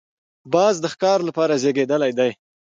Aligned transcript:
باز 0.53 0.75
د 0.81 0.85
ښکار 0.93 1.19
لپاره 1.29 1.59
زېږېدلی 1.63 2.11
دی 2.19 2.31